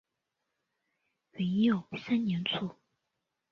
[1.33, 2.75] 元佑三年卒。